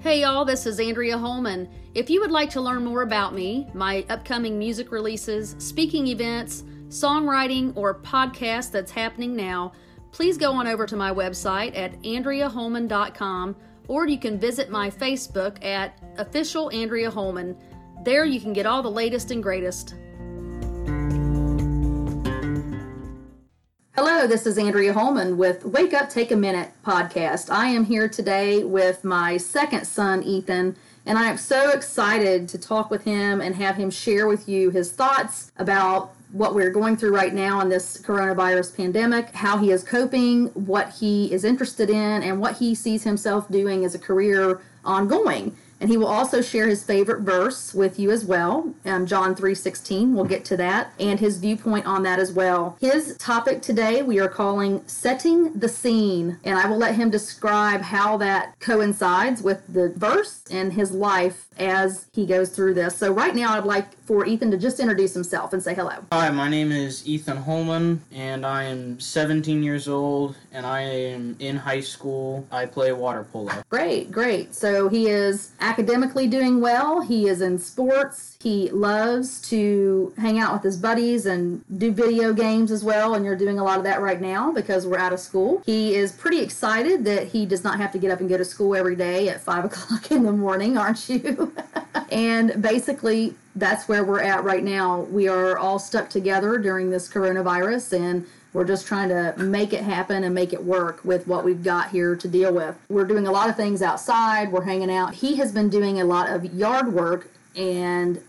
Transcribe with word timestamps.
Hey 0.00 0.20
y'all, 0.20 0.44
this 0.44 0.64
is 0.64 0.78
Andrea 0.78 1.18
Holman. 1.18 1.68
If 1.92 2.08
you 2.08 2.20
would 2.20 2.30
like 2.30 2.50
to 2.50 2.60
learn 2.60 2.84
more 2.84 3.02
about 3.02 3.34
me, 3.34 3.66
my 3.74 4.06
upcoming 4.08 4.56
music 4.56 4.92
releases, 4.92 5.56
speaking 5.58 6.06
events, 6.06 6.62
songwriting, 6.86 7.76
or 7.76 7.98
podcast 7.98 8.70
that's 8.70 8.92
happening 8.92 9.34
now, 9.34 9.72
please 10.12 10.38
go 10.38 10.52
on 10.52 10.68
over 10.68 10.86
to 10.86 10.94
my 10.94 11.12
website 11.12 11.76
at 11.76 12.00
andreaholman.com 12.02 13.56
or 13.88 14.06
you 14.06 14.20
can 14.20 14.38
visit 14.38 14.70
my 14.70 14.88
Facebook 14.88 15.64
at 15.64 15.98
official 16.16 16.70
Andrea 16.70 17.10
Holman. 17.10 17.56
There 18.04 18.24
you 18.24 18.40
can 18.40 18.52
get 18.52 18.66
all 18.66 18.84
the 18.84 18.88
latest 18.88 19.32
and 19.32 19.42
greatest. 19.42 19.96
Hello, 24.00 24.28
this 24.28 24.46
is 24.46 24.58
Andrea 24.58 24.92
Holman 24.92 25.36
with 25.36 25.64
Wake 25.64 25.92
Up 25.92 26.08
Take 26.08 26.30
a 26.30 26.36
Minute 26.36 26.70
podcast. 26.86 27.50
I 27.50 27.66
am 27.66 27.84
here 27.84 28.08
today 28.08 28.62
with 28.62 29.02
my 29.02 29.36
second 29.38 29.88
son, 29.88 30.22
Ethan, 30.22 30.76
and 31.04 31.18
I 31.18 31.24
am 31.26 31.36
so 31.36 31.70
excited 31.70 32.48
to 32.50 32.58
talk 32.58 32.92
with 32.92 33.02
him 33.02 33.40
and 33.40 33.56
have 33.56 33.74
him 33.74 33.90
share 33.90 34.28
with 34.28 34.48
you 34.48 34.70
his 34.70 34.92
thoughts 34.92 35.50
about 35.56 36.14
what 36.30 36.54
we're 36.54 36.70
going 36.70 36.96
through 36.96 37.12
right 37.12 37.34
now 37.34 37.60
in 37.60 37.70
this 37.70 38.00
coronavirus 38.00 38.76
pandemic, 38.76 39.30
how 39.30 39.58
he 39.58 39.72
is 39.72 39.82
coping, 39.82 40.46
what 40.50 40.90
he 40.90 41.32
is 41.32 41.42
interested 41.42 41.90
in, 41.90 42.22
and 42.22 42.40
what 42.40 42.58
he 42.58 42.76
sees 42.76 43.02
himself 43.02 43.48
doing 43.50 43.84
as 43.84 43.96
a 43.96 43.98
career 43.98 44.60
ongoing. 44.84 45.56
And 45.80 45.90
he 45.90 45.96
will 45.96 46.06
also 46.06 46.42
share 46.42 46.66
his 46.68 46.82
favorite 46.82 47.20
verse 47.22 47.72
with 47.72 47.98
you 47.98 48.10
as 48.10 48.24
well, 48.24 48.74
um, 48.84 49.06
John 49.06 49.34
3.16. 49.34 50.12
We'll 50.12 50.24
get 50.24 50.44
to 50.46 50.56
that, 50.56 50.92
and 50.98 51.20
his 51.20 51.38
viewpoint 51.38 51.86
on 51.86 52.02
that 52.02 52.18
as 52.18 52.32
well. 52.32 52.76
His 52.80 53.16
topic 53.18 53.62
today 53.62 54.02
we 54.02 54.18
are 54.18 54.28
calling 54.28 54.82
Setting 54.86 55.52
the 55.52 55.68
Scene, 55.68 56.38
and 56.44 56.58
I 56.58 56.66
will 56.66 56.78
let 56.78 56.96
him 56.96 57.10
describe 57.10 57.82
how 57.82 58.16
that 58.18 58.58
coincides 58.58 59.42
with 59.42 59.62
the 59.72 59.90
verse 59.90 60.42
and 60.50 60.72
his 60.72 60.90
life 60.90 61.46
as 61.58 62.06
he 62.12 62.26
goes 62.26 62.50
through 62.50 62.74
this. 62.74 62.96
So 62.96 63.12
right 63.12 63.34
now 63.34 63.54
I'd 63.54 63.64
like 63.64 63.96
for 64.04 64.24
Ethan 64.24 64.50
to 64.52 64.56
just 64.56 64.80
introduce 64.80 65.14
himself 65.14 65.52
and 65.52 65.62
say 65.62 65.74
hello. 65.74 66.04
Hi, 66.12 66.30
my 66.30 66.48
name 66.48 66.72
is 66.72 67.06
Ethan 67.06 67.36
Holman, 67.36 68.02
and 68.12 68.46
I 68.46 68.64
am 68.64 68.98
17 68.98 69.62
years 69.62 69.88
old, 69.88 70.36
and 70.52 70.64
I 70.64 70.80
am 70.82 71.36
in 71.38 71.56
high 71.56 71.80
school. 71.80 72.46
I 72.50 72.66
play 72.66 72.92
water 72.92 73.24
polo. 73.24 73.52
Great, 73.68 74.10
great. 74.10 74.54
So 74.54 74.88
he 74.88 75.08
is 75.08 75.50
academically 75.68 76.26
doing 76.26 76.62
well. 76.62 77.02
He 77.02 77.28
is 77.28 77.42
in 77.42 77.58
sports. 77.58 78.38
He 78.40 78.70
loves 78.70 79.42
to 79.50 80.14
hang 80.16 80.38
out 80.38 80.54
with 80.54 80.62
his 80.62 80.78
buddies 80.78 81.26
and 81.26 81.62
do 81.78 81.92
video 81.92 82.32
games 82.32 82.72
as 82.72 82.82
well, 82.82 83.14
and 83.14 83.22
you're 83.22 83.36
doing 83.36 83.58
a 83.58 83.64
lot 83.64 83.76
of 83.76 83.84
that 83.84 84.00
right 84.00 84.20
now 84.20 84.50
because 84.50 84.86
we're 84.86 84.98
out 84.98 85.12
of 85.12 85.20
school. 85.20 85.62
He 85.66 85.94
is 85.94 86.12
pretty 86.12 86.40
excited 86.40 87.04
that 87.04 87.28
he 87.28 87.44
does 87.44 87.64
not 87.64 87.78
have 87.78 87.92
to 87.92 87.98
get 87.98 88.10
up 88.10 88.20
and 88.20 88.30
go 88.30 88.38
to 88.38 88.46
school 88.46 88.74
every 88.74 88.96
day 88.96 89.28
at 89.28 89.42
5 89.42 89.64
o'clock 89.70 90.10
in 90.10 90.22
the 90.22 90.32
morning, 90.32 90.78
aren't 90.78 91.06
you? 91.10 91.52
and 92.10 92.62
basically, 92.62 93.34
that's 93.54 93.88
where 93.88 94.04
we're 94.04 94.22
at 94.22 94.44
right 94.44 94.64
now. 94.64 95.00
We 95.02 95.28
are 95.28 95.58
all 95.58 95.78
stuck 95.78 96.08
together 96.08 96.56
during 96.56 96.88
this 96.88 97.12
coronavirus, 97.12 98.00
and 98.00 98.26
we're 98.52 98.64
just 98.64 98.86
trying 98.86 99.08
to 99.08 99.34
make 99.38 99.72
it 99.72 99.82
happen 99.82 100.24
and 100.24 100.34
make 100.34 100.52
it 100.52 100.64
work 100.64 101.04
with 101.04 101.26
what 101.26 101.44
we've 101.44 101.62
got 101.62 101.90
here 101.90 102.16
to 102.16 102.28
deal 102.28 102.52
with. 102.52 102.76
We're 102.88 103.04
doing 103.04 103.26
a 103.26 103.32
lot 103.32 103.48
of 103.48 103.56
things 103.56 103.82
outside, 103.82 104.50
we're 104.50 104.64
hanging 104.64 104.90
out. 104.90 105.14
He 105.14 105.36
has 105.36 105.52
been 105.52 105.68
doing 105.68 106.00
a 106.00 106.04
lot 106.04 106.30
of 106.30 106.44
yard 106.54 106.92
work 106.92 107.30
and 107.56 108.22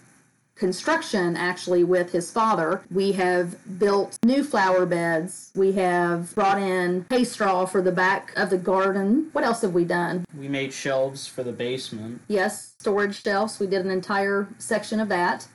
construction 0.55 1.37
actually 1.37 1.85
with 1.85 2.11
his 2.11 2.31
father. 2.31 2.81
We 2.91 3.13
have 3.13 3.55
built 3.79 4.19
new 4.25 4.43
flower 4.43 4.85
beds. 4.85 5.51
We 5.55 5.71
have 5.73 6.35
brought 6.35 6.61
in 6.61 7.05
hay 7.09 7.23
straw 7.23 7.65
for 7.65 7.81
the 7.81 7.93
back 7.93 8.33
of 8.35 8.49
the 8.49 8.57
garden. 8.57 9.29
What 9.31 9.45
else 9.45 9.61
have 9.61 9.73
we 9.73 9.85
done? 9.85 10.25
We 10.37 10.49
made 10.49 10.73
shelves 10.73 11.27
for 11.27 11.43
the 11.43 11.53
basement. 11.53 12.21
Yes, 12.27 12.73
storage 12.77 13.23
shelves. 13.23 13.57
We 13.59 13.67
did 13.67 13.85
an 13.85 13.91
entire 13.91 14.49
section 14.57 14.99
of 14.99 15.07
that 15.09 15.47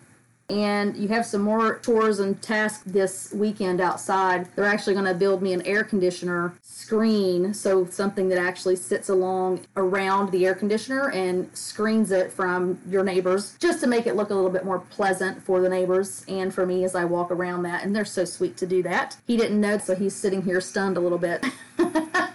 and 0.50 0.96
you 0.96 1.08
have 1.08 1.24
some 1.24 1.42
more 1.42 1.78
chores 1.78 2.18
and 2.18 2.40
tasks 2.42 2.82
this 2.84 3.32
weekend 3.32 3.80
outside. 3.80 4.48
They're 4.54 4.66
actually 4.66 4.94
going 4.94 5.06
to 5.06 5.14
build 5.14 5.42
me 5.42 5.52
an 5.52 5.62
air 5.62 5.84
conditioner 5.84 6.54
screen, 6.62 7.54
so 7.54 7.86
something 7.86 8.28
that 8.28 8.38
actually 8.38 8.76
sits 8.76 9.08
along 9.08 9.60
around 9.76 10.30
the 10.32 10.44
air 10.44 10.54
conditioner 10.54 11.10
and 11.10 11.48
screens 11.56 12.10
it 12.10 12.30
from 12.30 12.78
your 12.88 13.02
neighbors, 13.02 13.56
just 13.58 13.80
to 13.80 13.86
make 13.86 14.06
it 14.06 14.16
look 14.16 14.30
a 14.30 14.34
little 14.34 14.50
bit 14.50 14.64
more 14.64 14.80
pleasant 14.80 15.42
for 15.42 15.60
the 15.60 15.68
neighbors 15.68 16.24
and 16.28 16.52
for 16.52 16.66
me 16.66 16.84
as 16.84 16.94
I 16.94 17.04
walk 17.04 17.30
around 17.30 17.62
that. 17.62 17.84
And 17.84 17.96
they're 17.96 18.04
so 18.04 18.24
sweet 18.24 18.56
to 18.58 18.66
do 18.66 18.82
that. 18.82 19.16
He 19.26 19.36
didn't 19.36 19.60
know, 19.60 19.78
so 19.78 19.94
he's 19.94 20.14
sitting 20.14 20.42
here 20.42 20.60
stunned 20.60 20.96
a 20.96 21.00
little 21.00 21.18
bit. 21.18 21.44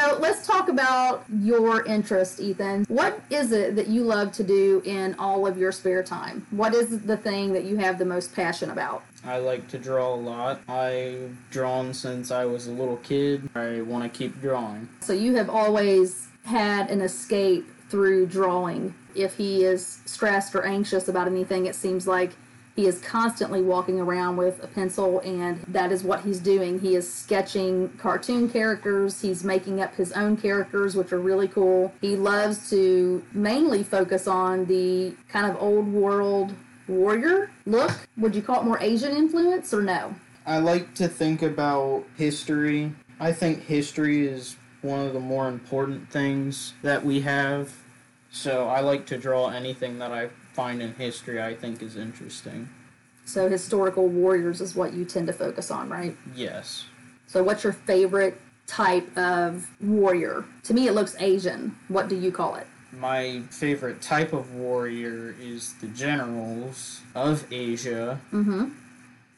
So 0.00 0.16
let's 0.18 0.46
talk 0.46 0.70
about 0.70 1.24
your 1.42 1.84
interest, 1.84 2.40
Ethan. 2.40 2.86
What 2.88 3.20
is 3.28 3.52
it 3.52 3.76
that 3.76 3.88
you 3.88 4.02
love 4.02 4.32
to 4.32 4.42
do 4.42 4.80
in 4.86 5.14
all 5.16 5.46
of 5.46 5.58
your 5.58 5.72
spare 5.72 6.02
time? 6.02 6.46
What 6.50 6.72
is 6.72 7.00
the 7.02 7.18
thing 7.18 7.52
that 7.52 7.64
you 7.64 7.76
have 7.76 7.98
the 7.98 8.06
most 8.06 8.34
passion 8.34 8.70
about? 8.70 9.02
I 9.26 9.38
like 9.38 9.68
to 9.68 9.78
draw 9.78 10.14
a 10.14 10.16
lot. 10.16 10.62
I've 10.68 11.36
drawn 11.50 11.92
since 11.92 12.30
I 12.30 12.46
was 12.46 12.66
a 12.66 12.72
little 12.72 12.96
kid. 12.98 13.50
I 13.54 13.82
want 13.82 14.10
to 14.10 14.18
keep 14.18 14.40
drawing. 14.40 14.88
So 15.00 15.12
you 15.12 15.34
have 15.34 15.50
always 15.50 16.28
had 16.44 16.88
an 16.90 17.02
escape 17.02 17.68
through 17.90 18.26
drawing. 18.26 18.94
If 19.14 19.36
he 19.36 19.64
is 19.64 20.00
stressed 20.06 20.54
or 20.54 20.64
anxious 20.64 21.08
about 21.08 21.26
anything, 21.26 21.66
it 21.66 21.74
seems 21.74 22.06
like 22.06 22.32
he 22.76 22.86
is 22.86 23.00
constantly 23.00 23.62
walking 23.62 24.00
around 24.00 24.36
with 24.36 24.62
a 24.62 24.66
pencil, 24.66 25.20
and 25.20 25.60
that 25.68 25.92
is 25.92 26.02
what 26.02 26.22
he's 26.22 26.38
doing. 26.38 26.78
He 26.78 26.94
is 26.94 27.12
sketching 27.12 27.88
cartoon 27.98 28.48
characters, 28.48 29.20
he's 29.20 29.44
making 29.44 29.80
up 29.80 29.94
his 29.94 30.12
own 30.12 30.36
characters, 30.36 30.96
which 30.96 31.12
are 31.12 31.18
really 31.18 31.48
cool. 31.48 31.92
He 32.00 32.16
loves 32.16 32.70
to 32.70 33.24
mainly 33.32 33.82
focus 33.82 34.26
on 34.26 34.66
the 34.66 35.14
kind 35.28 35.50
of 35.50 35.60
old 35.60 35.88
world 35.92 36.54
warrior 36.88 37.50
look. 37.66 37.92
Would 38.16 38.34
you 38.34 38.42
call 38.42 38.60
it 38.60 38.64
more 38.64 38.80
Asian 38.80 39.16
influence 39.16 39.72
or 39.72 39.82
no? 39.82 40.14
I 40.46 40.58
like 40.58 40.94
to 40.94 41.08
think 41.08 41.42
about 41.42 42.04
history. 42.16 42.92
I 43.18 43.32
think 43.32 43.64
history 43.64 44.26
is 44.26 44.56
one 44.82 45.06
of 45.06 45.12
the 45.12 45.20
more 45.20 45.48
important 45.48 46.10
things 46.10 46.72
that 46.82 47.04
we 47.04 47.20
have. 47.20 47.72
So 48.30 48.68
I 48.68 48.80
like 48.80 49.06
to 49.06 49.18
draw 49.18 49.48
anything 49.48 49.98
that 49.98 50.12
I 50.12 50.30
find 50.60 50.82
in 50.82 50.92
history 50.92 51.42
I 51.42 51.54
think 51.54 51.82
is 51.82 51.96
interesting. 51.96 52.68
So 53.24 53.48
historical 53.48 54.08
warriors 54.08 54.60
is 54.60 54.74
what 54.74 54.92
you 54.92 55.06
tend 55.06 55.26
to 55.28 55.32
focus 55.32 55.70
on, 55.70 55.88
right? 55.88 56.14
Yes. 56.34 56.84
So 57.26 57.42
what's 57.42 57.64
your 57.64 57.72
favorite 57.72 58.38
type 58.66 59.08
of 59.16 59.66
warrior? 59.80 60.44
To 60.64 60.74
me 60.74 60.86
it 60.86 60.92
looks 60.92 61.16
Asian. 61.18 61.74
What 61.88 62.08
do 62.08 62.16
you 62.16 62.30
call 62.30 62.56
it? 62.56 62.66
My 62.92 63.40
favorite 63.48 64.02
type 64.02 64.34
of 64.34 64.52
warrior 64.54 65.34
is 65.40 65.72
the 65.80 65.86
generals 65.86 67.00
of 67.14 67.50
Asia. 67.50 68.20
Mm-hmm. 68.30 68.68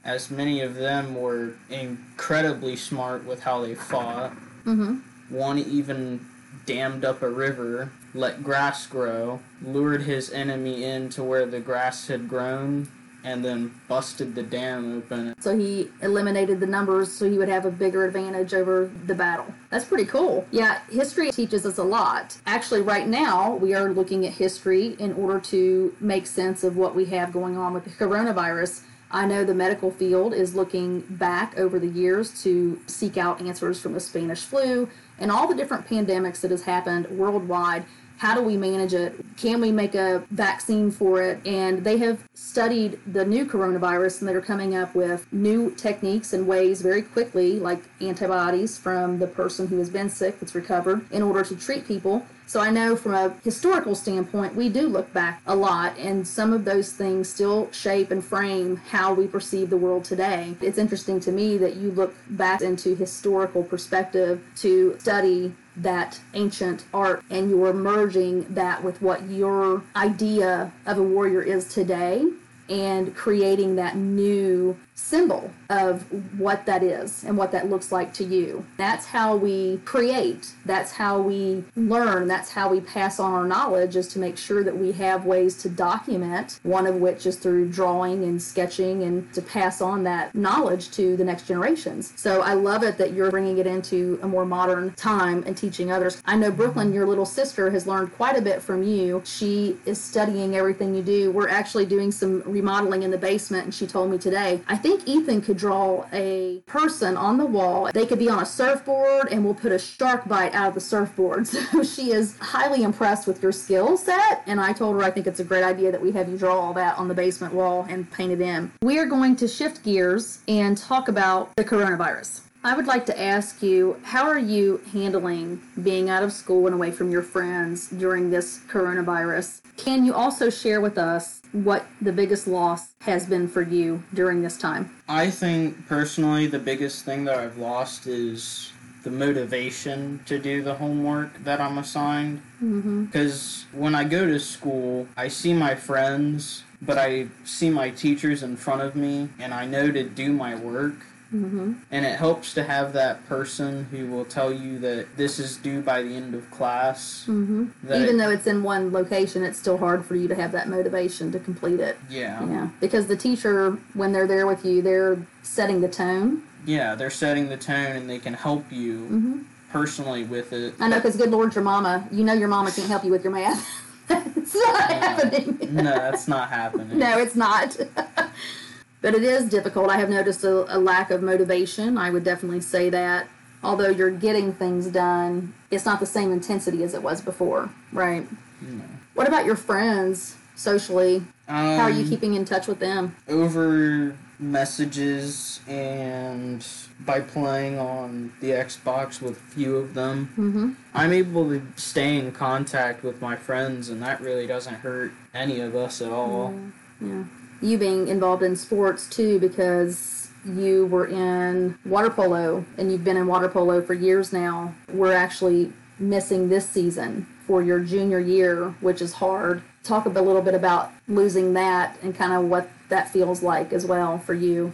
As 0.04 0.28
many 0.28 0.60
of 0.62 0.74
them 0.74 1.14
were 1.14 1.54
incredibly 1.70 2.74
smart 2.74 3.24
with 3.24 3.44
how 3.44 3.60
they 3.64 3.76
fought. 3.76 4.32
Mm-hmm. 4.64 4.96
One 5.28 5.58
even 5.58 6.26
dammed 6.66 7.04
up 7.04 7.22
a 7.22 7.28
river, 7.28 7.90
let 8.14 8.42
grass 8.42 8.86
grow, 8.86 9.40
lured 9.62 10.02
his 10.02 10.30
enemy 10.30 10.84
in 10.84 11.08
to 11.10 11.22
where 11.22 11.46
the 11.46 11.60
grass 11.60 12.08
had 12.08 12.28
grown, 12.28 12.88
and 13.24 13.44
then 13.44 13.72
busted 13.88 14.34
the 14.34 14.42
dam 14.42 14.98
open. 14.98 15.34
So 15.40 15.56
he 15.56 15.90
eliminated 16.02 16.60
the 16.60 16.66
numbers 16.66 17.12
so 17.12 17.30
he 17.30 17.38
would 17.38 17.48
have 17.48 17.64
a 17.64 17.70
bigger 17.70 18.04
advantage 18.04 18.52
over 18.52 18.90
the 19.06 19.14
battle. 19.14 19.46
That's 19.70 19.84
pretty 19.84 20.06
cool. 20.06 20.46
Yeah, 20.50 20.80
history 20.90 21.30
teaches 21.30 21.64
us 21.64 21.78
a 21.78 21.84
lot. 21.84 22.36
Actually, 22.46 22.82
right 22.82 23.06
now, 23.06 23.54
we 23.56 23.74
are 23.74 23.92
looking 23.92 24.26
at 24.26 24.32
history 24.32 24.96
in 24.98 25.12
order 25.14 25.38
to 25.40 25.94
make 26.00 26.26
sense 26.26 26.64
of 26.64 26.76
what 26.76 26.94
we 26.94 27.04
have 27.06 27.32
going 27.32 27.56
on 27.56 27.74
with 27.74 27.84
the 27.84 27.90
coronavirus. 27.90 28.82
I 29.14 29.26
know 29.26 29.44
the 29.44 29.54
medical 29.54 29.90
field 29.90 30.32
is 30.32 30.54
looking 30.54 31.00
back 31.00 31.58
over 31.58 31.78
the 31.78 31.86
years 31.86 32.42
to 32.44 32.80
seek 32.86 33.18
out 33.18 33.42
answers 33.42 33.78
from 33.78 33.92
the 33.92 34.00
Spanish 34.00 34.42
flu 34.42 34.88
and 35.18 35.30
all 35.30 35.46
the 35.46 35.54
different 35.54 35.86
pandemics 35.86 36.40
that 36.40 36.50
has 36.50 36.62
happened 36.62 37.06
worldwide 37.10 37.84
how 38.18 38.34
do 38.34 38.42
we 38.42 38.56
manage 38.56 38.94
it? 38.94 39.14
Can 39.36 39.60
we 39.60 39.72
make 39.72 39.94
a 39.94 40.24
vaccine 40.30 40.90
for 40.90 41.22
it? 41.22 41.44
And 41.46 41.84
they 41.84 41.98
have 41.98 42.28
studied 42.34 42.98
the 43.06 43.24
new 43.24 43.44
coronavirus 43.44 44.20
and 44.20 44.28
they're 44.28 44.40
coming 44.40 44.74
up 44.76 44.94
with 44.94 45.32
new 45.32 45.70
techniques 45.72 46.32
and 46.32 46.46
ways 46.46 46.82
very 46.82 47.02
quickly, 47.02 47.58
like 47.58 47.82
antibodies 48.00 48.78
from 48.78 49.18
the 49.18 49.26
person 49.26 49.66
who 49.66 49.78
has 49.78 49.90
been 49.90 50.08
sick 50.08 50.40
that's 50.40 50.54
recovered, 50.54 51.10
in 51.10 51.22
order 51.22 51.42
to 51.44 51.56
treat 51.56 51.86
people. 51.86 52.24
So 52.46 52.60
I 52.60 52.70
know 52.70 52.96
from 52.96 53.14
a 53.14 53.30
historical 53.42 53.94
standpoint, 53.94 54.54
we 54.54 54.68
do 54.68 54.86
look 54.86 55.10
back 55.14 55.40
a 55.46 55.56
lot, 55.56 55.96
and 55.96 56.28
some 56.28 56.52
of 56.52 56.66
those 56.66 56.92
things 56.92 57.28
still 57.28 57.70
shape 57.72 58.10
and 58.10 58.22
frame 58.22 58.76
how 58.76 59.14
we 59.14 59.26
perceive 59.26 59.70
the 59.70 59.78
world 59.78 60.04
today. 60.04 60.54
It's 60.60 60.76
interesting 60.76 61.18
to 61.20 61.32
me 61.32 61.56
that 61.56 61.76
you 61.76 61.90
look 61.92 62.14
back 62.28 62.60
into 62.60 62.94
historical 62.94 63.62
perspective 63.62 64.42
to 64.56 64.98
study 64.98 65.54
that 65.76 66.20
ancient 66.34 66.84
art 66.92 67.22
and 67.30 67.50
you're 67.50 67.72
merging 67.72 68.42
that 68.54 68.82
with 68.84 69.00
what 69.00 69.22
your 69.30 69.82
idea 69.96 70.72
of 70.86 70.98
a 70.98 71.02
warrior 71.02 71.42
is 71.42 71.66
today 71.72 72.24
and 72.68 73.14
creating 73.14 73.76
that 73.76 73.96
new 73.96 74.76
symbol 74.94 75.50
of 75.70 76.02
what 76.38 76.66
that 76.66 76.82
is 76.82 77.24
and 77.24 77.36
what 77.36 77.52
that 77.52 77.68
looks 77.68 77.92
like 77.92 78.12
to 78.14 78.24
you. 78.24 78.64
That's 78.76 79.06
how 79.06 79.36
we 79.36 79.78
create. 79.84 80.52
That's 80.64 80.92
how 80.92 81.20
we 81.20 81.64
learn. 81.76 82.28
That's 82.28 82.50
how 82.50 82.68
we 82.68 82.80
pass 82.80 83.18
on 83.18 83.32
our 83.32 83.46
knowledge 83.46 83.96
is 83.96 84.08
to 84.08 84.18
make 84.18 84.36
sure 84.36 84.62
that 84.64 84.76
we 84.76 84.92
have 84.92 85.24
ways 85.24 85.56
to 85.62 85.68
document, 85.68 86.60
one 86.62 86.86
of 86.86 86.96
which 86.96 87.26
is 87.26 87.36
through 87.36 87.70
drawing 87.70 88.22
and 88.24 88.40
sketching 88.40 89.02
and 89.02 89.32
to 89.34 89.42
pass 89.42 89.80
on 89.80 90.04
that 90.04 90.34
knowledge 90.34 90.90
to 90.92 91.16
the 91.16 91.24
next 91.24 91.46
generations. 91.46 92.12
So 92.16 92.42
I 92.42 92.54
love 92.54 92.82
it 92.82 92.98
that 92.98 93.12
you're 93.12 93.30
bringing 93.30 93.58
it 93.58 93.66
into 93.66 94.18
a 94.22 94.28
more 94.28 94.44
modern 94.44 94.92
time 94.94 95.42
and 95.46 95.56
teaching 95.56 95.90
others. 95.90 96.22
I 96.26 96.36
know 96.36 96.50
Brooklyn, 96.50 96.92
your 96.92 97.06
little 97.06 97.26
sister, 97.26 97.70
has 97.70 97.86
learned 97.86 98.14
quite 98.14 98.36
a 98.36 98.42
bit 98.42 98.60
from 98.60 98.82
you. 98.82 99.22
She 99.24 99.78
is 99.86 100.00
studying 100.00 100.54
everything 100.56 100.94
you 100.94 101.02
do. 101.02 101.30
We're 101.30 101.48
actually 101.48 101.86
doing 101.86 102.12
some 102.12 102.42
remodeling 102.44 103.02
in 103.02 103.10
the 103.10 103.18
basement 103.18 103.64
and 103.64 103.74
she 103.74 103.86
told 103.86 104.10
me 104.10 104.18
today, 104.18 104.60
I 104.68 104.76
think 104.82 104.92
think 105.02 105.08
Ethan 105.08 105.40
could 105.40 105.56
draw 105.56 106.04
a 106.12 106.62
person 106.66 107.16
on 107.16 107.38
the 107.38 107.46
wall. 107.46 107.90
They 107.92 108.06
could 108.06 108.18
be 108.18 108.28
on 108.28 108.42
a 108.42 108.46
surfboard, 108.46 109.28
and 109.30 109.44
we'll 109.44 109.54
put 109.54 109.72
a 109.72 109.78
shark 109.78 110.28
bite 110.28 110.54
out 110.54 110.68
of 110.68 110.74
the 110.74 110.80
surfboard. 110.80 111.48
So 111.72 111.82
she 111.84 112.12
is 112.12 112.36
highly 112.38 112.82
impressed 112.82 113.26
with 113.26 113.42
your 113.42 113.52
skill 113.52 113.96
set, 113.96 114.42
and 114.46 114.60
I 114.60 114.72
told 114.72 114.96
her 114.96 115.02
I 115.02 115.10
think 115.10 115.26
it's 115.26 115.40
a 115.40 115.44
great 115.44 115.62
idea 115.62 115.90
that 115.90 116.02
we 116.02 116.12
have 116.12 116.28
you 116.28 116.36
draw 116.36 116.58
all 116.58 116.74
that 116.74 116.98
on 116.98 117.08
the 117.08 117.14
basement 117.14 117.54
wall 117.54 117.86
and 117.88 118.10
paint 118.10 118.32
it 118.32 118.40
in. 118.40 118.72
We 118.82 118.98
are 118.98 119.06
going 119.06 119.36
to 119.36 119.48
shift 119.48 119.84
gears 119.84 120.40
and 120.48 120.76
talk 120.76 121.08
about 121.08 121.54
the 121.56 121.64
coronavirus. 121.64 122.40
I 122.64 122.76
would 122.76 122.86
like 122.86 123.06
to 123.06 123.20
ask 123.20 123.60
you, 123.60 123.98
how 124.04 124.22
are 124.28 124.38
you 124.38 124.80
handling 124.92 125.60
being 125.82 126.08
out 126.08 126.22
of 126.22 126.32
school 126.32 126.66
and 126.66 126.74
away 126.74 126.92
from 126.92 127.10
your 127.10 127.22
friends 127.22 127.88
during 127.88 128.30
this 128.30 128.60
coronavirus? 128.70 129.62
Can 129.76 130.04
you 130.06 130.14
also 130.14 130.48
share 130.48 130.80
with 130.80 130.96
us 130.96 131.42
what 131.50 131.86
the 132.00 132.12
biggest 132.12 132.46
loss 132.46 132.92
has 133.00 133.26
been 133.26 133.48
for 133.48 133.62
you 133.62 134.04
during 134.14 134.42
this 134.42 134.56
time? 134.56 134.94
I 135.08 135.28
think 135.28 135.88
personally, 135.88 136.46
the 136.46 136.60
biggest 136.60 137.04
thing 137.04 137.24
that 137.24 137.36
I've 137.36 137.58
lost 137.58 138.06
is 138.06 138.72
the 139.02 139.10
motivation 139.10 140.20
to 140.26 140.38
do 140.38 140.62
the 140.62 140.74
homework 140.74 141.42
that 141.42 141.60
I'm 141.60 141.78
assigned. 141.78 142.42
Because 142.60 143.66
mm-hmm. 143.66 143.80
when 143.80 143.96
I 143.96 144.04
go 144.04 144.24
to 144.24 144.38
school, 144.38 145.08
I 145.16 145.26
see 145.26 145.52
my 145.52 145.74
friends, 145.74 146.62
but 146.80 146.96
I 146.96 147.26
see 147.42 147.70
my 147.70 147.90
teachers 147.90 148.44
in 148.44 148.56
front 148.56 148.82
of 148.82 148.94
me, 148.94 149.30
and 149.40 149.52
I 149.52 149.66
know 149.66 149.90
to 149.90 150.04
do 150.04 150.32
my 150.32 150.54
work 150.54 150.94
Mm-hmm. 151.32 151.72
And 151.90 152.04
it 152.06 152.18
helps 152.18 152.52
to 152.54 152.64
have 152.64 152.92
that 152.92 153.26
person 153.28 153.84
who 153.90 154.06
will 154.06 154.24
tell 154.24 154.52
you 154.52 154.78
that 154.80 155.16
this 155.16 155.38
is 155.38 155.56
due 155.56 155.80
by 155.80 156.02
the 156.02 156.14
end 156.14 156.34
of 156.34 156.50
class. 156.50 157.24
Mm-hmm. 157.26 157.66
Even 157.86 158.14
it, 158.14 158.18
though 158.18 158.30
it's 158.30 158.46
in 158.46 158.62
one 158.62 158.92
location, 158.92 159.42
it's 159.42 159.58
still 159.58 159.78
hard 159.78 160.04
for 160.04 160.14
you 160.14 160.28
to 160.28 160.34
have 160.34 160.52
that 160.52 160.68
motivation 160.68 161.32
to 161.32 161.38
complete 161.38 161.80
it. 161.80 161.96
Yeah. 162.10 162.44
Yeah. 162.46 162.68
Because 162.80 163.06
the 163.06 163.16
teacher, 163.16 163.78
when 163.94 164.12
they're 164.12 164.26
there 164.26 164.46
with 164.46 164.64
you, 164.64 164.82
they're 164.82 165.26
setting 165.42 165.80
the 165.80 165.88
tone. 165.88 166.42
Yeah, 166.66 166.94
they're 166.94 167.10
setting 167.10 167.48
the 167.48 167.56
tone 167.56 167.96
and 167.96 168.08
they 168.08 168.18
can 168.18 168.34
help 168.34 168.70
you 168.70 169.00
mm-hmm. 169.00 169.38
personally 169.70 170.24
with 170.24 170.52
it. 170.52 170.74
I 170.78 170.88
know, 170.88 170.96
because 170.96 171.16
good 171.16 171.30
Lord, 171.30 171.54
your 171.54 171.64
mama, 171.64 172.06
you 172.12 172.24
know 172.24 172.34
your 172.34 172.48
mama 172.48 172.70
can't 172.70 172.88
help 172.88 173.04
you 173.04 173.10
with 173.10 173.24
your 173.24 173.32
math. 173.32 173.68
it's 174.10 174.54
not 174.54 174.90
happening. 174.90 175.74
no, 175.74 175.82
that's 175.82 176.28
not 176.28 176.50
happening. 176.50 176.98
no, 176.98 177.18
it's 177.18 177.34
not. 177.34 177.76
But 179.02 179.14
it 179.14 179.24
is 179.24 179.50
difficult. 179.50 179.90
I 179.90 179.98
have 179.98 180.08
noticed 180.08 180.44
a, 180.44 180.74
a 180.74 180.78
lack 180.78 181.10
of 181.10 181.22
motivation. 181.22 181.98
I 181.98 182.10
would 182.10 182.24
definitely 182.24 182.60
say 182.60 182.88
that. 182.90 183.28
Although 183.64 183.90
you're 183.90 184.10
getting 184.10 184.52
things 184.52 184.86
done, 184.86 185.54
it's 185.70 185.84
not 185.84 186.00
the 186.00 186.06
same 186.06 186.32
intensity 186.32 186.82
as 186.82 186.94
it 186.94 187.02
was 187.02 187.20
before, 187.20 187.70
right? 187.92 188.26
No. 188.60 188.84
What 189.14 189.28
about 189.28 189.44
your 189.44 189.56
friends 189.56 190.36
socially? 190.56 191.16
Um, 191.48 191.76
How 191.76 191.82
are 191.82 191.90
you 191.90 192.04
um, 192.04 192.08
keeping 192.08 192.34
in 192.34 192.44
touch 192.44 192.66
with 192.66 192.78
them? 192.78 193.14
Over 193.28 194.16
messages 194.38 195.60
and 195.68 196.66
by 197.00 197.20
playing 197.20 197.78
on 197.78 198.32
the 198.40 198.50
Xbox 198.50 199.20
with 199.20 199.38
a 199.38 199.54
few 199.54 199.76
of 199.76 199.94
them. 199.94 200.28
Mm-hmm. 200.32 200.72
I'm 200.94 201.12
able 201.12 201.48
to 201.50 201.62
stay 201.76 202.16
in 202.18 202.32
contact 202.32 203.04
with 203.04 203.20
my 203.20 203.36
friends, 203.36 203.88
and 203.88 204.02
that 204.02 204.20
really 204.20 204.46
doesn't 204.46 204.74
hurt 204.74 205.12
any 205.32 205.60
of 205.60 205.76
us 205.76 206.02
at 206.02 206.10
all. 206.10 206.54
yeah. 207.00 207.08
yeah 207.08 207.24
you 207.62 207.78
being 207.78 208.08
involved 208.08 208.42
in 208.42 208.56
sports 208.56 209.08
too 209.08 209.38
because 209.38 210.28
you 210.44 210.86
were 210.86 211.06
in 211.06 211.78
water 211.84 212.10
polo 212.10 212.64
and 212.76 212.90
you've 212.90 213.04
been 213.04 213.16
in 213.16 213.26
water 213.26 213.48
polo 213.48 213.80
for 213.80 213.94
years 213.94 214.32
now. 214.32 214.74
We're 214.92 215.14
actually 215.14 215.72
missing 215.98 216.48
this 216.48 216.68
season 216.68 217.26
for 217.46 217.62
your 217.62 217.80
junior 217.80 218.18
year, 218.18 218.74
which 218.80 219.00
is 219.00 219.14
hard. 219.14 219.62
Talk 219.84 220.06
a 220.06 220.08
little 220.08 220.42
bit 220.42 220.54
about 220.54 220.92
losing 221.08 221.54
that 221.54 221.96
and 222.02 222.14
kind 222.14 222.32
of 222.32 222.44
what 222.44 222.68
that 222.88 223.10
feels 223.10 223.42
like 223.42 223.72
as 223.72 223.86
well 223.86 224.18
for 224.18 224.34
you. 224.34 224.72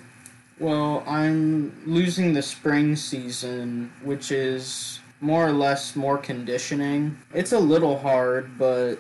Well, 0.59 1.05
I'm 1.07 1.73
losing 1.87 2.33
the 2.33 2.43
spring 2.43 2.97
season, 2.97 3.93
which 4.03 4.33
is 4.33 5.01
more 5.21 5.47
or 5.47 5.53
less 5.53 5.95
more 5.95 6.19
conditioning. 6.19 7.19
It's 7.33 7.53
a 7.53 7.59
little 7.59 7.99
hard, 7.99 8.59
but 8.59 8.97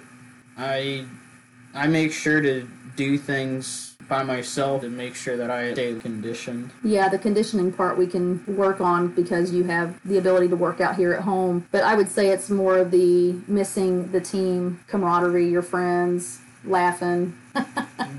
I 0.56 1.04
I 1.78 1.86
make 1.86 2.10
sure 2.10 2.40
to 2.40 2.66
do 2.96 3.16
things 3.16 3.96
by 4.08 4.24
myself 4.24 4.80
to 4.80 4.90
make 4.90 5.14
sure 5.14 5.36
that 5.36 5.48
I 5.48 5.72
stay 5.74 5.94
conditioned. 5.94 6.72
Yeah, 6.82 7.08
the 7.08 7.18
conditioning 7.18 7.72
part 7.72 7.96
we 7.96 8.08
can 8.08 8.42
work 8.48 8.80
on 8.80 9.08
because 9.08 9.52
you 9.52 9.62
have 9.64 10.00
the 10.04 10.18
ability 10.18 10.48
to 10.48 10.56
work 10.56 10.80
out 10.80 10.96
here 10.96 11.12
at 11.12 11.22
home. 11.22 11.68
But 11.70 11.84
I 11.84 11.94
would 11.94 12.08
say 12.08 12.30
it's 12.30 12.50
more 12.50 12.78
of 12.78 12.90
the 12.90 13.34
missing 13.46 14.10
the 14.10 14.20
team 14.20 14.80
camaraderie, 14.88 15.48
your 15.48 15.62
friends, 15.62 16.40
laughing. 16.64 17.36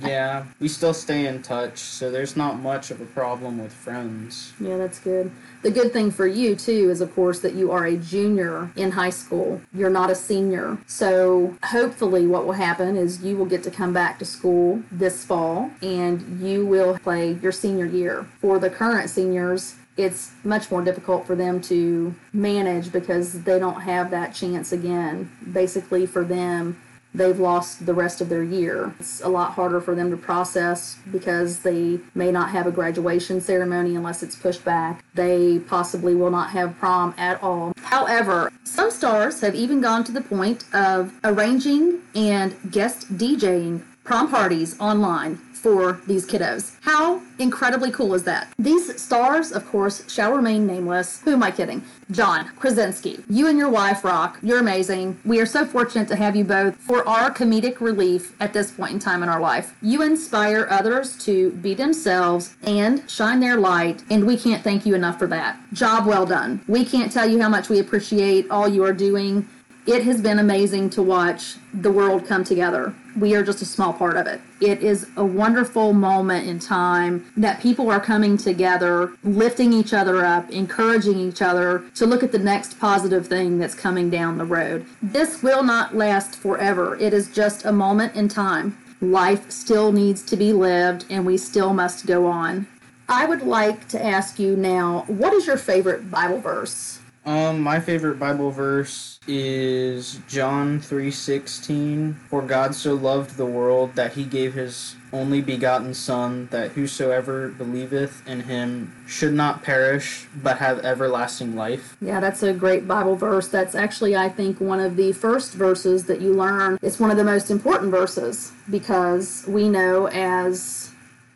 yeah, 0.01 0.45
we 0.59 0.67
still 0.67 0.93
stay 0.93 1.25
in 1.25 1.41
touch, 1.41 1.77
so 1.77 2.11
there's 2.11 2.35
not 2.35 2.59
much 2.59 2.91
of 2.91 3.01
a 3.01 3.05
problem 3.05 3.57
with 3.57 3.73
friends. 3.73 4.53
Yeah, 4.59 4.77
that's 4.77 4.99
good. 4.99 5.31
The 5.61 5.71
good 5.71 5.91
thing 5.91 6.11
for 6.11 6.27
you, 6.27 6.55
too, 6.55 6.89
is 6.89 7.01
of 7.01 7.13
course 7.13 7.39
that 7.39 7.53
you 7.53 7.71
are 7.71 7.85
a 7.85 7.97
junior 7.97 8.71
in 8.75 8.91
high 8.91 9.09
school. 9.09 9.61
You're 9.73 9.89
not 9.89 10.09
a 10.09 10.15
senior. 10.15 10.77
So 10.87 11.57
hopefully, 11.63 12.27
what 12.27 12.45
will 12.45 12.53
happen 12.53 12.95
is 12.95 13.23
you 13.23 13.35
will 13.35 13.45
get 13.45 13.63
to 13.63 13.71
come 13.71 13.93
back 13.93 14.19
to 14.19 14.25
school 14.25 14.83
this 14.91 15.25
fall 15.25 15.71
and 15.81 16.39
you 16.41 16.65
will 16.65 16.97
play 16.99 17.33
your 17.33 17.51
senior 17.51 17.85
year. 17.85 18.25
For 18.39 18.59
the 18.59 18.69
current 18.69 19.09
seniors, 19.09 19.75
it's 19.97 20.31
much 20.45 20.71
more 20.71 20.81
difficult 20.81 21.27
for 21.27 21.35
them 21.35 21.59
to 21.59 22.15
manage 22.31 22.91
because 22.91 23.43
they 23.43 23.59
don't 23.59 23.81
have 23.81 24.11
that 24.11 24.33
chance 24.33 24.71
again. 24.71 25.29
Basically, 25.51 26.05
for 26.05 26.23
them, 26.23 26.81
they've 27.13 27.39
lost 27.39 27.85
the 27.85 27.93
rest 27.93 28.21
of 28.21 28.29
their 28.29 28.43
year. 28.43 28.93
It's 28.99 29.21
a 29.21 29.29
lot 29.29 29.53
harder 29.53 29.81
for 29.81 29.95
them 29.95 30.11
to 30.11 30.17
process 30.17 30.97
because 31.11 31.59
they 31.59 31.99
may 32.13 32.31
not 32.31 32.49
have 32.51 32.67
a 32.67 32.71
graduation 32.71 33.41
ceremony 33.41 33.95
unless 33.95 34.23
it's 34.23 34.35
pushed 34.35 34.63
back. 34.63 35.03
They 35.13 35.59
possibly 35.59 36.15
will 36.15 36.31
not 36.31 36.51
have 36.51 36.77
prom 36.77 37.13
at 37.17 37.41
all. 37.41 37.73
However, 37.81 38.51
some 38.63 38.91
stars 38.91 39.41
have 39.41 39.55
even 39.55 39.81
gone 39.81 40.03
to 40.05 40.11
the 40.11 40.21
point 40.21 40.63
of 40.73 41.13
arranging 41.23 42.01
and 42.15 42.55
guest 42.71 43.17
DJing 43.17 43.83
prom 44.03 44.29
parties 44.29 44.79
online 44.79 45.39
for 45.59 45.99
these 46.07 46.25
kiddos. 46.25 46.75
How 46.81 47.21
incredibly 47.37 47.91
cool 47.91 48.13
is 48.13 48.23
that? 48.23 48.51
These 48.57 49.01
stars, 49.01 49.51
of 49.51 49.67
course, 49.67 50.09
shall 50.11 50.31
remain 50.31 50.65
nameless. 50.65 51.21
Who 51.21 51.31
am 51.33 51.43
I 51.43 51.51
kidding? 51.51 51.83
John 52.11 52.49
Krasinski. 52.55 53.23
You 53.29 53.47
and 53.47 53.57
your 53.57 53.69
wife 53.69 54.03
rock. 54.03 54.39
You're 54.41 54.59
amazing. 54.59 55.19
We 55.25 55.39
are 55.39 55.45
so 55.45 55.65
fortunate 55.65 56.07
to 56.07 56.15
have 56.15 56.35
you 56.35 56.43
both 56.43 56.75
for 56.77 57.07
our 57.07 57.31
comedic 57.31 57.81
relief 57.81 58.35
at 58.39 58.53
this 58.53 58.71
point 58.71 58.93
in 58.93 58.99
time 58.99 59.21
in 59.21 59.29
our 59.29 59.41
life. 59.41 59.75
You 59.81 60.01
inspire 60.01 60.67
others 60.69 61.17
to 61.25 61.51
be 61.51 61.73
themselves 61.73 62.55
and 62.63 63.09
shine 63.09 63.39
their 63.39 63.57
light, 63.57 64.03
and 64.09 64.25
we 64.25 64.37
can't 64.37 64.63
thank 64.63 64.85
you 64.85 64.95
enough 64.95 65.19
for 65.19 65.27
that. 65.27 65.59
Job 65.73 66.05
well 66.05 66.25
done. 66.25 66.61
We 66.67 66.85
can't 66.85 67.11
tell 67.11 67.29
you 67.29 67.41
how 67.41 67.49
much 67.49 67.69
we 67.69 67.79
appreciate 67.79 68.49
all 68.49 68.67
you 68.67 68.83
are 68.83 68.93
doing 68.93 69.47
it 69.89 70.03
has 70.03 70.21
been 70.21 70.37
amazing 70.37 70.91
to 70.91 71.01
watch 71.01 71.55
the 71.73 71.91
world 71.91 72.27
come 72.27 72.43
together. 72.43 72.93
We 73.19 73.35
are 73.35 73.43
just 73.43 73.61
a 73.61 73.65
small 73.65 73.91
part 73.91 74.15
of 74.15 74.27
it. 74.27 74.39
It 74.61 74.81
is 74.81 75.07
a 75.17 75.25
wonderful 75.25 75.91
moment 75.91 76.47
in 76.47 76.57
time 76.57 77.29
that 77.35 77.59
people 77.59 77.91
are 77.91 77.99
coming 77.99 78.37
together, 78.37 79.11
lifting 79.25 79.73
each 79.73 79.93
other 79.93 80.23
up, 80.23 80.49
encouraging 80.51 81.19
each 81.19 81.41
other 81.41 81.83
to 81.95 82.05
look 82.05 82.23
at 82.23 82.31
the 82.31 82.39
next 82.39 82.79
positive 82.79 83.27
thing 83.27 83.59
that's 83.59 83.75
coming 83.75 84.09
down 84.09 84.37
the 84.37 84.45
road. 84.45 84.85
This 85.01 85.43
will 85.43 85.63
not 85.63 85.97
last 85.97 86.37
forever. 86.37 86.95
It 86.95 87.13
is 87.13 87.29
just 87.29 87.65
a 87.65 87.73
moment 87.73 88.15
in 88.15 88.29
time. 88.29 88.77
Life 89.01 89.51
still 89.51 89.91
needs 89.91 90.23
to 90.23 90.37
be 90.37 90.53
lived 90.53 91.05
and 91.09 91.25
we 91.25 91.35
still 91.35 91.73
must 91.73 92.05
go 92.05 92.25
on. 92.25 92.67
I 93.09 93.25
would 93.25 93.41
like 93.41 93.89
to 93.89 94.01
ask 94.01 94.39
you 94.39 94.55
now, 94.55 95.03
what 95.07 95.33
is 95.33 95.45
your 95.45 95.57
favorite 95.57 96.09
Bible 96.09 96.39
verse? 96.39 96.99
Um, 97.29 97.61
my 97.61 97.79
favorite 97.79 98.17
Bible 98.17 98.49
verse 98.49 99.19
is 99.27 100.19
John 100.27 100.79
three 100.79 101.11
sixteen. 101.11 102.15
For 102.27 102.41
God 102.41 102.73
so 102.73 102.95
loved 102.95 103.37
the 103.37 103.45
world 103.45 103.93
that 103.93 104.13
he 104.13 104.23
gave 104.23 104.55
his 104.55 104.95
only 105.13 105.39
begotten 105.39 105.93
Son, 105.93 106.47
that 106.49 106.71
whosoever 106.71 107.49
believeth 107.49 108.27
in 108.27 108.41
him 108.41 108.95
should 109.07 109.33
not 109.33 109.61
perish, 109.61 110.25
but 110.41 110.57
have 110.57 110.79
everlasting 110.79 111.55
life. 111.55 111.95
Yeah, 112.01 112.19
that's 112.19 112.41
a 112.41 112.51
great 112.51 112.87
Bible 112.87 113.15
verse. 113.15 113.47
That's 113.47 113.75
actually, 113.75 114.15
I 114.15 114.29
think, 114.29 114.59
one 114.59 114.79
of 114.79 114.95
the 114.95 115.11
first 115.11 115.53
verses 115.53 116.05
that 116.05 116.21
you 116.21 116.33
learn. 116.33 116.79
It's 116.81 116.99
one 116.99 117.11
of 117.11 117.17
the 117.17 117.23
most 117.23 117.51
important 117.51 117.91
verses 117.91 118.53
because 118.71 119.45
we 119.47 119.69
know 119.69 120.07
as 120.07 120.91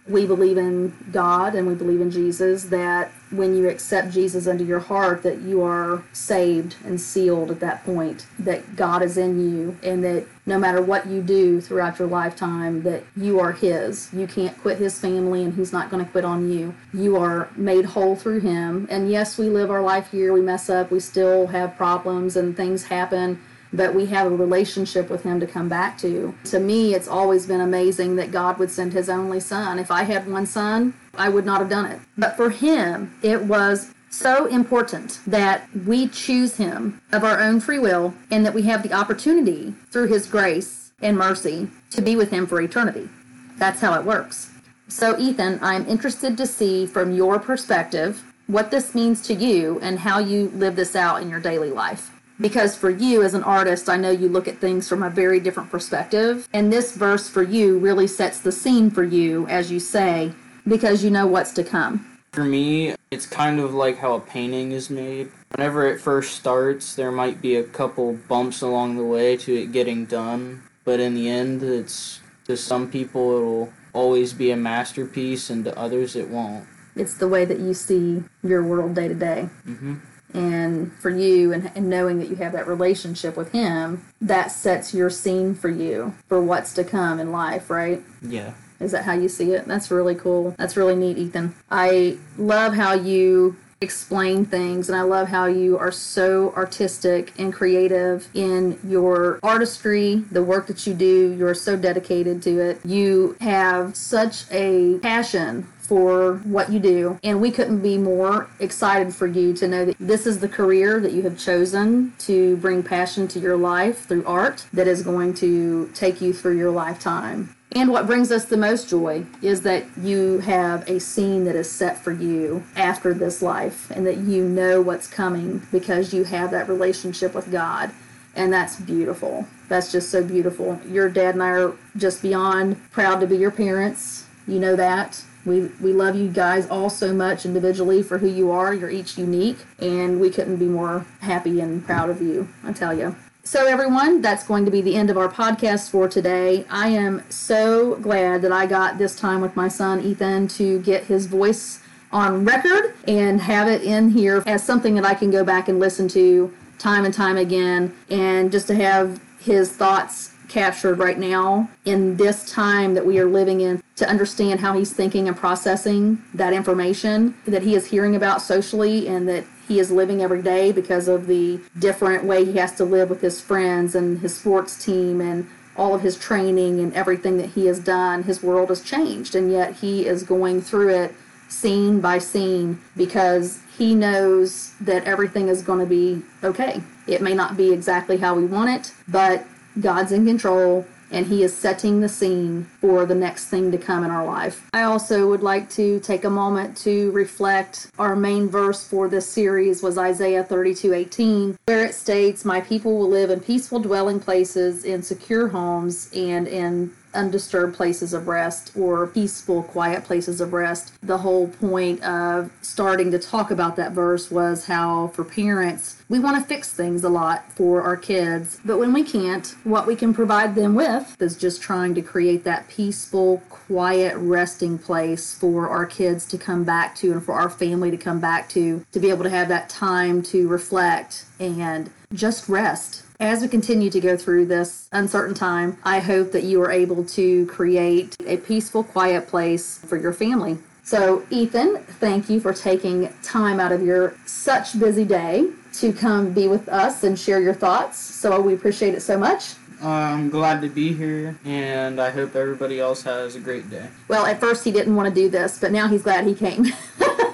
we 0.07 0.25
believe 0.25 0.57
in 0.57 0.91
God 1.11 1.53
and 1.53 1.67
we 1.67 1.75
believe 1.75 2.01
in 2.01 2.09
Jesus 2.09 2.65
that 2.65 3.11
when 3.33 3.55
you 3.55 3.67
accept 3.67 4.11
Jesus 4.11 4.47
into 4.47 4.63
your 4.63 4.79
heart 4.79 5.23
that 5.23 5.41
you 5.41 5.61
are 5.63 6.03
saved 6.13 6.75
and 6.85 7.01
sealed 7.01 7.51
at 7.51 7.59
that 7.59 7.83
point 7.83 8.25
that 8.39 8.75
God 8.75 9.01
is 9.01 9.17
in 9.17 9.39
you 9.39 9.77
and 9.83 10.03
that 10.03 10.25
no 10.45 10.59
matter 10.59 10.81
what 10.81 11.07
you 11.07 11.21
do 11.21 11.59
throughout 11.59 11.99
your 11.99 12.07
lifetime 12.07 12.83
that 12.83 13.03
you 13.15 13.39
are 13.39 13.53
his. 13.53 14.13
You 14.13 14.27
can't 14.27 14.59
quit 14.61 14.77
his 14.77 14.99
family 14.99 15.43
and 15.43 15.53
he's 15.53 15.73
not 15.73 15.89
going 15.89 16.03
to 16.03 16.11
quit 16.11 16.25
on 16.25 16.51
you. 16.51 16.75
You 16.93 17.17
are 17.17 17.49
made 17.55 17.85
whole 17.85 18.15
through 18.15 18.41
him. 18.41 18.87
And 18.89 19.09
yes 19.09 19.37
we 19.37 19.49
live 19.49 19.71
our 19.71 19.81
life 19.81 20.11
here. 20.11 20.33
We 20.33 20.41
mess 20.41 20.69
up. 20.69 20.91
We 20.91 20.99
still 20.99 21.47
have 21.47 21.75
problems 21.75 22.35
and 22.35 22.55
things 22.55 22.85
happen 22.85 23.39
but 23.73 23.95
we 23.95 24.05
have 24.05 24.27
a 24.27 24.35
relationship 24.35 25.09
with 25.09 25.23
him 25.23 25.39
to 25.39 25.47
come 25.47 25.67
back 25.67 25.97
to. 25.97 26.35
To 26.45 26.59
me, 26.59 26.93
it's 26.93 27.07
always 27.07 27.47
been 27.47 27.59
amazing 27.59 28.15
that 28.17 28.31
God 28.31 28.59
would 28.59 28.69
send 28.69 28.93
his 28.93 29.09
only 29.09 29.39
son. 29.39 29.79
If 29.79 29.89
I 29.89 30.03
had 30.03 30.31
one 30.31 30.45
son, 30.45 30.93
I 31.15 31.29
would 31.29 31.45
not 31.45 31.59
have 31.59 31.69
done 31.69 31.85
it. 31.85 31.99
But 32.17 32.35
for 32.35 32.49
him, 32.49 33.15
it 33.21 33.43
was 33.43 33.93
so 34.09 34.45
important 34.45 35.19
that 35.27 35.67
we 35.85 36.07
choose 36.07 36.57
him 36.57 37.01
of 37.11 37.23
our 37.23 37.39
own 37.39 37.59
free 37.59 37.79
will 37.79 38.13
and 38.31 38.45
that 38.45 38.53
we 38.53 38.63
have 38.63 38.83
the 38.83 38.93
opportunity 38.93 39.73
through 39.91 40.07
his 40.07 40.27
grace 40.27 40.91
and 41.01 41.17
mercy 41.17 41.67
to 41.91 42.01
be 42.01 42.15
with 42.15 42.31
him 42.31 42.47
for 42.47 42.61
eternity. 42.61 43.09
That's 43.57 43.81
how 43.81 43.99
it 43.99 44.05
works. 44.05 44.51
So, 44.87 45.17
Ethan, 45.19 45.59
I'm 45.61 45.87
interested 45.87 46.37
to 46.37 46.45
see 46.45 46.85
from 46.85 47.13
your 47.13 47.39
perspective 47.39 48.23
what 48.47 48.71
this 48.71 48.93
means 48.93 49.21
to 49.23 49.33
you 49.33 49.79
and 49.81 49.99
how 49.99 50.19
you 50.19 50.49
live 50.49 50.75
this 50.75 50.95
out 50.95 51.21
in 51.21 51.29
your 51.29 51.39
daily 51.39 51.71
life 51.71 52.11
because 52.39 52.75
for 52.75 52.89
you 52.89 53.23
as 53.23 53.33
an 53.33 53.43
artist, 53.43 53.89
I 53.89 53.97
know 53.97 54.11
you 54.11 54.27
look 54.27 54.47
at 54.47 54.57
things 54.57 54.89
from 54.89 55.03
a 55.03 55.09
very 55.09 55.39
different 55.39 55.71
perspective. 55.71 56.47
And 56.53 56.71
this 56.71 56.95
verse 56.95 57.29
for 57.29 57.43
you 57.43 57.77
really 57.77 58.07
sets 58.07 58.39
the 58.39 58.51
scene 58.51 58.89
for 58.89 59.03
you, 59.03 59.47
as 59.47 59.71
you 59.71 59.79
say, 59.79 60.33
because 60.67 61.03
you 61.03 61.09
know 61.09 61.27
what's 61.27 61.51
to 61.53 61.63
come. 61.63 62.19
For 62.31 62.43
me, 62.43 62.95
it's 63.11 63.27
kind 63.27 63.59
of 63.59 63.73
like 63.73 63.97
how 63.97 64.15
a 64.15 64.19
painting 64.19 64.71
is 64.71 64.89
made. 64.89 65.31
Whenever 65.55 65.87
it 65.87 66.01
first 66.01 66.35
starts, 66.35 66.95
there 66.95 67.11
might 67.11 67.41
be 67.41 67.55
a 67.55 67.63
couple 67.63 68.13
bumps 68.27 68.61
along 68.61 68.97
the 68.97 69.03
way 69.03 69.37
to 69.37 69.53
it 69.53 69.71
getting 69.71 70.05
done, 70.05 70.63
but 70.83 70.99
in 70.99 71.13
the 71.13 71.29
end, 71.29 71.61
it's 71.61 72.21
to 72.45 72.57
some 72.57 72.89
people 72.89 73.37
it'll 73.37 73.73
always 73.93 74.33
be 74.33 74.49
a 74.49 74.57
masterpiece, 74.57 75.49
and 75.49 75.63
to 75.65 75.77
others 75.77 76.15
it 76.15 76.29
won't. 76.29 76.65
It's 76.95 77.13
the 77.15 77.27
way 77.27 77.45
that 77.45 77.59
you 77.59 77.73
see 77.73 78.23
your 78.43 78.63
world 78.63 78.95
day 78.95 79.07
to 79.07 79.15
day. 79.15 79.49
Mm-hmm 79.67 79.95
and 80.33 80.91
for 80.93 81.09
you 81.09 81.53
and, 81.53 81.71
and, 81.75 81.89
knowing 81.89 82.19
that 82.19 82.29
you 82.29 82.35
have 82.35 82.53
that 82.53 82.67
relationship 82.67 83.37
with 83.37 83.51
him 83.51 84.03
that 84.19 84.51
sets 84.51 84.93
your 84.93 85.09
scene 85.09 85.53
for 85.53 85.69
you 85.69 86.13
for 86.27 86.41
what's 86.41 86.73
to 86.73 86.83
come 86.83 87.19
in 87.19 87.31
life 87.31 87.69
right 87.69 88.01
yeah 88.21 88.53
is 88.83 88.91
that 88.91 89.03
how 89.03 89.13
you 89.13 89.29
see 89.29 89.51
it 89.51 89.67
that's 89.67 89.89
really 89.89 90.15
cool 90.15 90.53
that's 90.57 90.77
really 90.77 90.95
neat 90.95 91.17
ethan 91.17 91.55
i 91.71 92.17
love 92.37 92.73
how 92.73 92.93
you 92.93 93.55
explain 93.81 94.45
things 94.45 94.89
and 94.89 94.97
i 94.97 95.01
love 95.01 95.27
how 95.27 95.45
you 95.45 95.77
are 95.77 95.91
so 95.91 96.53
artistic 96.55 97.33
and 97.37 97.53
creative 97.53 98.29
in 98.33 98.79
your 98.87 99.39
artistry 99.43 100.15
the 100.31 100.43
work 100.43 100.67
that 100.67 100.87
you 100.87 100.93
do 100.93 101.35
you're 101.37 101.53
so 101.53 101.75
dedicated 101.75 102.41
to 102.41 102.59
it 102.59 102.79
you 102.85 103.35
have 103.41 103.95
such 103.95 104.45
a 104.51 104.97
passion 104.99 105.67
for 105.83 106.37
what 106.45 106.71
you 106.71 106.79
do. 106.79 107.19
And 107.23 107.41
we 107.41 107.51
couldn't 107.51 107.81
be 107.81 107.97
more 107.97 108.49
excited 108.59 109.13
for 109.13 109.27
you 109.27 109.53
to 109.53 109.67
know 109.67 109.85
that 109.85 109.97
this 109.99 110.25
is 110.25 110.39
the 110.39 110.47
career 110.47 110.99
that 110.99 111.11
you 111.11 111.21
have 111.23 111.37
chosen 111.37 112.13
to 112.19 112.57
bring 112.57 112.83
passion 112.83 113.27
to 113.29 113.39
your 113.39 113.57
life 113.57 114.05
through 114.07 114.25
art 114.25 114.65
that 114.73 114.87
is 114.87 115.03
going 115.03 115.33
to 115.35 115.91
take 115.93 116.21
you 116.21 116.33
through 116.33 116.57
your 116.57 116.71
lifetime. 116.71 117.55
And 117.75 117.89
what 117.89 118.05
brings 118.05 118.31
us 118.31 118.45
the 118.45 118.57
most 118.57 118.87
joy 118.87 119.25
is 119.41 119.61
that 119.61 119.85
you 119.97 120.39
have 120.39 120.87
a 120.87 120.99
scene 120.99 121.45
that 121.45 121.55
is 121.55 121.71
set 121.71 121.97
for 121.97 122.11
you 122.11 122.63
after 122.75 123.15
this 123.15 123.41
life 123.41 123.89
and 123.89 124.05
that 124.05 124.17
you 124.17 124.47
know 124.47 124.79
what's 124.79 125.07
coming 125.07 125.65
because 125.71 126.13
you 126.13 126.23
have 126.25 126.51
that 126.51 126.69
relationship 126.69 127.33
with 127.33 127.51
God. 127.51 127.91
And 128.35 128.53
that's 128.53 128.79
beautiful. 128.79 129.47
That's 129.69 129.91
just 129.91 130.09
so 130.09 130.23
beautiful. 130.23 130.79
Your 130.87 131.09
dad 131.09 131.33
and 131.33 131.41
I 131.41 131.49
are 131.49 131.73
just 131.97 132.21
beyond 132.21 132.77
proud 132.91 133.19
to 133.21 133.27
be 133.27 133.37
your 133.37 133.51
parents. 133.51 134.27
You 134.47 134.59
know 134.59 134.75
that. 134.75 135.23
We, 135.45 135.61
we 135.81 135.93
love 135.93 136.15
you 136.15 136.29
guys 136.29 136.67
all 136.67 136.89
so 136.89 137.13
much 137.13 137.45
individually 137.45 138.01
for 138.03 138.19
who 138.19 138.27
you 138.27 138.51
are. 138.51 138.73
You're 138.73 138.89
each 138.89 139.17
unique, 139.17 139.57
and 139.77 140.21
we 140.21 140.29
couldn't 140.29 140.55
be 140.55 140.67
more 140.67 141.05
happy 141.19 141.59
and 141.59 141.85
proud 141.85 142.09
of 142.09 142.21
you, 142.21 142.47
I 142.63 142.71
tell 142.71 142.93
you. 142.93 143.15
So, 143.45 143.67
everyone, 143.67 144.21
that's 144.21 144.45
going 144.45 144.63
to 144.63 144.71
be 144.71 144.79
the 144.79 144.95
end 144.95 145.09
of 145.09 145.17
our 145.17 145.27
podcast 145.27 145.89
for 145.89 146.07
today. 146.07 146.65
I 146.69 146.87
am 146.87 147.29
so 147.29 147.95
glad 147.95 148.41
that 148.41 148.53
I 148.53 148.65
got 148.65 148.97
this 148.97 149.17
time 149.17 149.41
with 149.41 149.53
my 149.57 149.67
son, 149.67 150.01
Ethan, 150.01 150.47
to 150.47 150.79
get 150.79 151.03
his 151.03 151.25
voice 151.25 151.81
on 152.09 152.45
record 152.45 152.95
and 153.05 153.41
have 153.41 153.67
it 153.67 153.83
in 153.83 154.11
here 154.11 154.43
as 154.45 154.63
something 154.63 154.95
that 154.95 155.03
I 155.03 155.13
can 155.13 155.29
go 155.29 155.43
back 155.43 155.67
and 155.67 155.77
listen 155.77 156.07
to 156.09 156.53
time 156.79 157.03
and 157.03 157.13
time 157.13 157.35
again, 157.35 157.93
and 158.09 158.49
just 158.49 158.67
to 158.67 158.75
have 158.75 159.21
his 159.41 159.73
thoughts 159.73 160.33
captured 160.47 160.97
right 160.97 161.19
now 161.19 161.69
in 161.83 162.15
this 162.15 162.49
time 162.49 162.93
that 162.93 163.05
we 163.05 163.19
are 163.19 163.25
living 163.25 163.59
in 163.59 163.83
to 163.97 164.07
understand 164.07 164.61
how 164.61 164.71
he's 164.71 164.93
thinking 164.93 165.27
and 165.27 165.35
processing 165.35 166.23
that 166.33 166.53
information 166.53 167.35
that 167.45 167.63
he 167.63 167.75
is 167.75 167.87
hearing 167.87 168.15
about 168.15 168.41
socially 168.41 169.07
and 169.07 169.27
that 169.27 169.43
he 169.67 169.79
is 169.79 169.91
living 169.91 170.21
every 170.21 170.41
day 170.41 170.71
because 170.71 171.07
of 171.07 171.27
the 171.27 171.59
different 171.77 172.23
way 172.23 172.45
he 172.45 172.57
has 172.57 172.73
to 172.73 172.85
live 172.85 173.09
with 173.09 173.21
his 173.21 173.39
friends 173.39 173.95
and 173.95 174.19
his 174.19 174.35
sports 174.35 174.83
team 174.83 175.21
and 175.21 175.47
all 175.75 175.95
of 175.95 176.01
his 176.01 176.17
training 176.17 176.79
and 176.79 176.93
everything 176.93 177.37
that 177.37 177.51
he 177.51 177.65
has 177.65 177.79
done. 177.79 178.23
His 178.23 178.43
world 178.43 178.69
has 178.69 178.81
changed, 178.81 179.35
and 179.35 179.51
yet 179.51 179.77
he 179.77 180.05
is 180.05 180.23
going 180.23 180.61
through 180.61 180.89
it 180.89 181.15
scene 181.49 182.01
by 182.01 182.17
scene 182.17 182.81
because 182.97 183.59
he 183.77 183.93
knows 183.93 184.73
that 184.81 185.03
everything 185.05 185.47
is 185.47 185.61
going 185.61 185.79
to 185.79 185.85
be 185.85 186.21
okay. 186.43 186.81
It 187.07 187.21
may 187.21 187.33
not 187.33 187.57
be 187.57 187.71
exactly 187.71 188.17
how 188.17 188.35
we 188.35 188.45
want 188.45 188.69
it, 188.69 188.93
but 189.07 189.45
God's 189.79 190.11
in 190.11 190.25
control 190.25 190.85
and 191.13 191.27
he 191.27 191.43
is 191.43 191.55
setting 191.55 192.01
the 192.01 192.09
scene 192.09 192.65
for 192.81 193.05
the 193.05 193.15
next 193.15 193.45
thing 193.45 193.71
to 193.71 193.77
come 193.77 194.03
in 194.03 194.11
our 194.11 194.25
life. 194.25 194.67
I 194.73 194.83
also 194.83 195.29
would 195.29 195.43
like 195.43 195.69
to 195.71 195.99
take 195.99 196.25
a 196.25 196.29
moment 196.29 196.75
to 196.77 197.11
reflect 197.11 197.87
our 197.99 198.15
main 198.15 198.49
verse 198.49 198.85
for 198.85 199.07
this 199.07 199.27
series 199.27 199.81
was 199.83 199.97
Isaiah 199.97 200.43
32:18 200.43 201.55
where 201.65 201.85
it 201.85 201.93
states 201.93 202.43
my 202.43 202.59
people 202.59 202.97
will 202.97 203.09
live 203.09 203.29
in 203.29 203.39
peaceful 203.39 203.79
dwelling 203.79 204.19
places 204.19 204.83
in 204.83 205.03
secure 205.03 205.49
homes 205.49 206.09
and 206.13 206.47
in 206.47 206.91
undisturbed 207.13 207.75
places 207.75 208.13
of 208.13 208.27
rest 208.27 208.71
or 208.75 209.07
peaceful, 209.07 209.63
quiet 209.63 210.03
places 210.03 210.41
of 210.41 210.53
rest. 210.53 210.93
The 211.01 211.19
whole 211.19 211.47
point 211.47 212.03
of 212.03 212.51
starting 212.61 213.11
to 213.11 213.19
talk 213.19 213.51
about 213.51 213.75
that 213.75 213.91
verse 213.91 214.31
was 214.31 214.65
how, 214.65 215.07
for 215.07 215.23
parents, 215.23 215.97
we 216.09 216.19
want 216.19 216.37
to 216.37 216.47
fix 216.47 216.71
things 216.71 217.03
a 217.03 217.09
lot 217.09 217.51
for 217.53 217.81
our 217.81 217.97
kids, 217.97 218.59
but 218.63 218.77
when 218.77 218.93
we 218.93 219.03
can't, 219.03 219.55
what 219.63 219.87
we 219.87 219.95
can 219.95 220.13
provide 220.13 220.55
them 220.55 220.75
with 220.75 221.15
is 221.21 221.37
just 221.37 221.61
trying 221.61 221.95
to 221.95 222.01
create 222.01 222.43
that 222.43 222.67
peaceful, 222.67 223.41
quiet, 223.49 224.15
resting 224.17 224.77
place 224.77 225.33
for 225.33 225.69
our 225.69 225.85
kids 225.85 226.25
to 226.27 226.37
come 226.37 226.63
back 226.63 226.95
to 226.95 227.11
and 227.11 227.23
for 227.23 227.33
our 227.33 227.49
family 227.49 227.89
to 227.91 227.97
come 227.97 228.19
back 228.19 228.49
to, 228.49 228.85
to 228.91 228.99
be 228.99 229.09
able 229.09 229.23
to 229.23 229.29
have 229.29 229.47
that 229.47 229.69
time 229.69 230.21
to 230.21 230.47
reflect 230.47 231.25
and 231.39 231.89
just 232.13 232.47
rest 232.47 233.02
as 233.23 233.41
we 233.41 233.47
continue 233.47 233.89
to 233.89 234.01
go 234.01 234.17
through 234.17 234.45
this 234.45 234.89
uncertain 234.91 235.33
time, 235.33 235.77
I 235.85 235.99
hope 235.99 236.33
that 236.33 236.43
you 236.43 236.61
are 236.61 236.69
able 236.69 237.05
to 237.05 237.45
create 237.45 238.17
a 238.27 238.35
peaceful, 238.35 238.83
quiet 238.83 239.27
place 239.29 239.77
for 239.77 239.95
your 239.95 240.11
family. 240.11 240.57
So, 240.83 241.23
Ethan, 241.29 241.77
thank 242.01 242.29
you 242.29 242.41
for 242.41 242.53
taking 242.53 243.13
time 243.23 243.61
out 243.61 243.71
of 243.71 243.81
your 243.81 244.13
such 244.25 244.77
busy 244.77 245.05
day 245.05 245.47
to 245.75 245.93
come 245.93 246.33
be 246.33 246.49
with 246.49 246.67
us 246.67 247.05
and 247.05 247.17
share 247.17 247.39
your 247.39 247.53
thoughts. 247.53 247.97
So, 247.97 248.41
we 248.41 248.53
appreciate 248.53 248.93
it 248.93 249.01
so 249.01 249.17
much. 249.17 249.53
I'm 249.81 250.29
glad 250.29 250.61
to 250.61 250.67
be 250.67 250.91
here, 250.91 251.39
and 251.45 252.01
I 252.01 252.09
hope 252.09 252.35
everybody 252.35 252.81
else 252.81 253.03
has 253.03 253.37
a 253.37 253.39
great 253.39 253.69
day. 253.69 253.87
Well, 254.09 254.25
at 254.25 254.41
first 254.41 254.65
he 254.65 254.71
didn't 254.71 254.95
want 254.95 255.07
to 255.07 255.15
do 255.15 255.29
this, 255.29 255.59
but 255.59 255.71
now 255.71 255.87
he's 255.87 256.03
glad 256.03 256.27
he 256.27 256.35
came. 256.35 256.65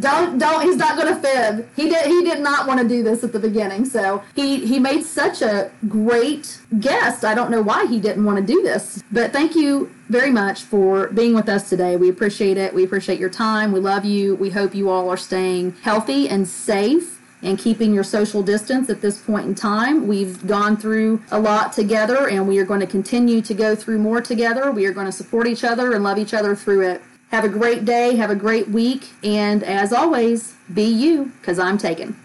Don't 0.00 0.38
don't 0.38 0.62
he's 0.62 0.76
not 0.76 0.96
gonna 0.96 1.16
fib. 1.16 1.68
He 1.74 1.88
did 1.88 2.06
he 2.06 2.22
did 2.22 2.40
not 2.40 2.66
want 2.66 2.80
to 2.80 2.88
do 2.88 3.02
this 3.02 3.24
at 3.24 3.32
the 3.32 3.38
beginning. 3.38 3.84
So 3.84 4.22
he 4.34 4.64
he 4.64 4.78
made 4.78 5.02
such 5.04 5.42
a 5.42 5.70
great 5.88 6.60
guest. 6.78 7.24
I 7.24 7.34
don't 7.34 7.50
know 7.50 7.62
why 7.62 7.86
he 7.86 7.98
didn't 8.00 8.24
want 8.24 8.38
to 8.38 8.44
do 8.44 8.62
this. 8.62 9.02
But 9.10 9.32
thank 9.32 9.54
you 9.54 9.92
very 10.08 10.30
much 10.30 10.62
for 10.62 11.08
being 11.08 11.34
with 11.34 11.48
us 11.48 11.68
today. 11.68 11.96
We 11.96 12.08
appreciate 12.08 12.56
it. 12.56 12.72
We 12.72 12.84
appreciate 12.84 13.18
your 13.18 13.30
time. 13.30 13.72
We 13.72 13.80
love 13.80 14.04
you. 14.04 14.36
We 14.36 14.50
hope 14.50 14.74
you 14.74 14.88
all 14.88 15.08
are 15.10 15.16
staying 15.16 15.76
healthy 15.82 16.28
and 16.28 16.46
safe 16.46 17.18
and 17.42 17.58
keeping 17.58 17.94
your 17.94 18.04
social 18.04 18.42
distance 18.42 18.90
at 18.90 19.00
this 19.00 19.18
point 19.18 19.46
in 19.46 19.54
time. 19.54 20.08
We've 20.08 20.44
gone 20.46 20.76
through 20.76 21.22
a 21.30 21.38
lot 21.38 21.72
together 21.72 22.28
and 22.28 22.48
we 22.48 22.58
are 22.58 22.64
going 22.64 22.80
to 22.80 22.86
continue 22.86 23.40
to 23.42 23.54
go 23.54 23.76
through 23.76 23.98
more 23.98 24.20
together. 24.20 24.72
We 24.72 24.86
are 24.86 24.92
going 24.92 25.06
to 25.06 25.12
support 25.12 25.46
each 25.46 25.64
other 25.64 25.92
and 25.92 26.02
love 26.02 26.18
each 26.18 26.34
other 26.34 26.56
through 26.56 26.88
it. 26.88 27.02
Have 27.30 27.44
a 27.44 27.48
great 27.50 27.84
day, 27.84 28.16
have 28.16 28.30
a 28.30 28.34
great 28.34 28.68
week, 28.68 29.10
and 29.22 29.62
as 29.62 29.92
always, 29.92 30.54
be 30.72 30.84
you, 30.84 31.26
because 31.40 31.58
I'm 31.58 31.76
taken. 31.76 32.18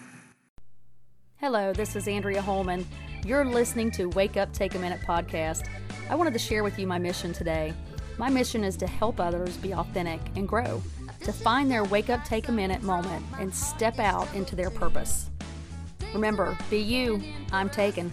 Hello, 1.42 1.74
this 1.74 1.98
is 1.98 2.08
Andrea 2.08 2.42
Holman. 2.42 2.88
You're 3.26 3.44
listening 3.44 3.92
to 3.92 4.06
Wake 4.12 4.38
Up 4.38 4.54
Take 4.54 4.76
a 4.76 4.80
Minute 4.80 5.02
podcast. 5.06 5.68
I 6.10 6.16
wanted 6.16 6.32
to 6.32 6.40
share 6.40 6.64
with 6.64 6.80
you 6.80 6.88
my 6.88 7.00
mission 7.00 7.34
today. 7.34 7.74
My 8.18 8.30
mission 8.30 8.64
is 8.64 8.78
to 8.78 8.88
help 8.88 9.20
others 9.20 9.58
be 9.58 9.74
authentic 9.74 10.22
and 10.38 10.48
grow, 10.48 10.82
to 11.20 11.34
find 11.34 11.70
their 11.70 11.84
wake 11.84 12.10
up, 12.10 12.24
take 12.24 12.48
a 12.48 12.54
minute 12.54 12.82
moment 12.82 13.26
and 13.40 13.54
step 13.54 14.00
out 14.00 14.34
into 14.34 14.56
their 14.56 14.70
purpose. 14.70 15.30
Remember, 16.14 16.58
be 16.70 16.78
you, 16.78 17.22
I'm 17.52 17.70
taken. 17.70 18.10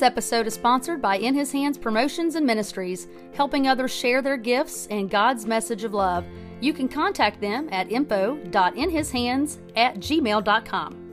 This 0.00 0.06
episode 0.06 0.46
is 0.46 0.54
sponsored 0.54 1.02
by 1.02 1.18
In 1.18 1.34
His 1.34 1.52
Hands 1.52 1.76
Promotions 1.76 2.34
and 2.34 2.46
Ministries, 2.46 3.06
helping 3.34 3.68
others 3.68 3.90
share 3.90 4.22
their 4.22 4.38
gifts 4.38 4.86
and 4.86 5.10
God's 5.10 5.44
message 5.44 5.84
of 5.84 5.92
love. 5.92 6.24
You 6.62 6.72
can 6.72 6.88
contact 6.88 7.38
them 7.38 7.68
at 7.70 7.92
info.inhishands 7.92 9.58
at 9.76 9.96
gmail.com. 9.96 11.09